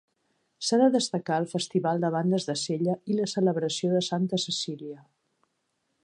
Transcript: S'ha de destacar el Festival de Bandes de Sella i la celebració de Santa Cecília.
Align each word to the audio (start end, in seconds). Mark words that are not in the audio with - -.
S'ha 0.67 0.77
de 0.83 0.87
destacar 0.93 1.35
el 1.41 1.45
Festival 1.51 2.01
de 2.05 2.11
Bandes 2.15 2.49
de 2.49 2.55
Sella 2.61 2.95
i 3.13 3.17
la 3.19 3.29
celebració 3.35 3.91
de 3.97 4.01
Santa 4.09 4.41
Cecília. 4.45 4.97